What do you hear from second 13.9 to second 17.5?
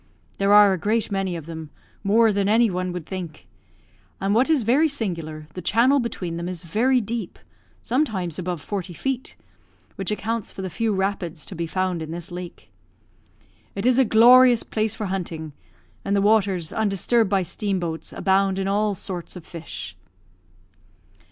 a glorious place for hunting; and the waters, undisturbed by